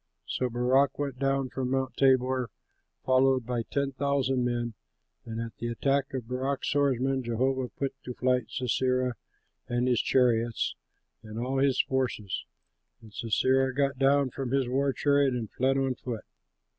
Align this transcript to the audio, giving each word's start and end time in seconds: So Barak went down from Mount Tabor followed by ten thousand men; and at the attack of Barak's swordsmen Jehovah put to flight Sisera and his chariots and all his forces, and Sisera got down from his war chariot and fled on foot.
So 0.27 0.49
Barak 0.49 0.97
went 0.97 1.19
down 1.19 1.49
from 1.49 1.69
Mount 1.69 1.95
Tabor 1.95 2.49
followed 3.05 3.45
by 3.45 3.61
ten 3.61 3.91
thousand 3.91 4.43
men; 4.43 4.73
and 5.25 5.39
at 5.39 5.55
the 5.57 5.67
attack 5.67 6.15
of 6.15 6.27
Barak's 6.27 6.71
swordsmen 6.71 7.21
Jehovah 7.21 7.69
put 7.69 7.93
to 8.05 8.15
flight 8.15 8.49
Sisera 8.49 9.13
and 9.67 9.87
his 9.87 10.01
chariots 10.01 10.73
and 11.21 11.37
all 11.37 11.59
his 11.59 11.79
forces, 11.83 12.45
and 12.99 13.13
Sisera 13.13 13.75
got 13.75 13.99
down 13.99 14.31
from 14.31 14.49
his 14.49 14.67
war 14.67 14.91
chariot 14.91 15.35
and 15.35 15.51
fled 15.51 15.77
on 15.77 15.93
foot. 15.93 16.25